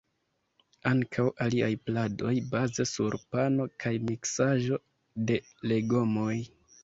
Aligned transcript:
Ankaŭ 0.91 1.25
aliaj 1.45 1.67
pladoj 1.89 2.31
baze 2.55 2.87
sur 2.93 3.17
pano 3.35 3.67
kaj 3.85 3.93
miksaĵo 4.07 4.83
de 5.31 5.41
legomoj. 5.73 6.35